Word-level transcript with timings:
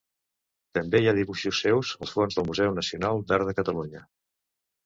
També 0.77 1.01
hi 1.01 1.09
ha 1.11 1.13
dibuixos 1.17 1.59
seus 1.65 1.91
als 2.05 2.15
fons 2.15 2.39
del 2.39 2.47
Museu 2.49 2.75
Nacional 2.81 3.23
d'Art 3.29 3.51
de 3.53 3.57
Catalunya. 3.63 4.03